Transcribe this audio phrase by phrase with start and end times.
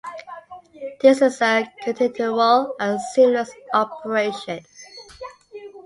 [1.01, 4.61] This is a continual and seamless operation.